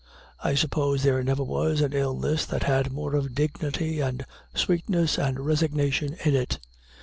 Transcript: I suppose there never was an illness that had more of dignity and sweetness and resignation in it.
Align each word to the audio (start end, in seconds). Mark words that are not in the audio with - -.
I 0.43 0.55
suppose 0.55 1.03
there 1.03 1.21
never 1.21 1.43
was 1.43 1.79
an 1.79 1.93
illness 1.93 2.43
that 2.47 2.63
had 2.63 2.91
more 2.91 3.13
of 3.13 3.35
dignity 3.35 3.99
and 3.99 4.25
sweetness 4.55 5.19
and 5.19 5.39
resignation 5.39 6.15
in 6.25 6.33
it. 6.35 6.57